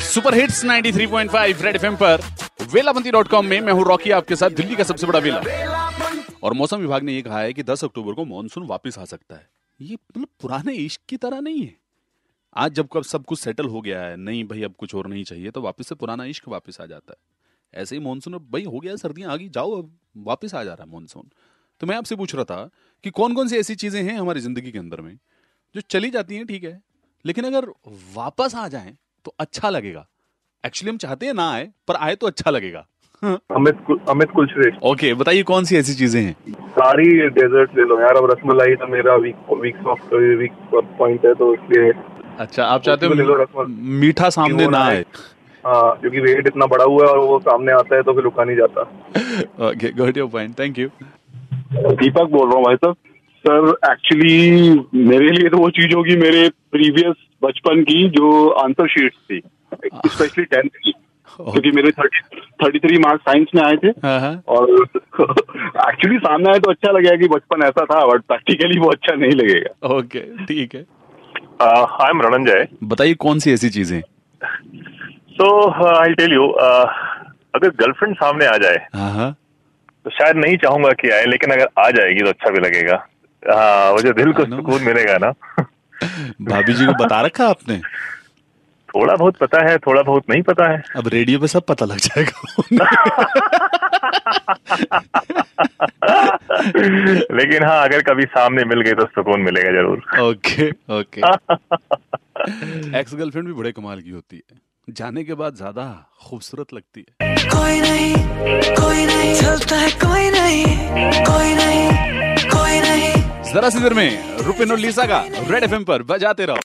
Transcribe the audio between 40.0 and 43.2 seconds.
week point है तो इसलिए अच्छा आप चाहते हो